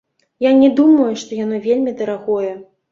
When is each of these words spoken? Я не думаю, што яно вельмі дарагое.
Я 0.45 0.53
не 0.61 0.69
думаю, 0.81 1.11
што 1.25 1.39
яно 1.43 1.61
вельмі 1.69 1.99
дарагое. 2.03 2.53